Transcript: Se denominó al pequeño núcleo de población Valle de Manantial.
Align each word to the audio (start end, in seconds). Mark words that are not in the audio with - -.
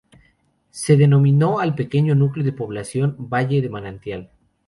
Se 0.71 0.97
denominó 0.97 1.59
al 1.59 1.75
pequeño 1.75 2.15
núcleo 2.15 2.43
de 2.43 2.53
población 2.53 3.15
Valle 3.19 3.61
de 3.61 3.69
Manantial. 3.69 4.31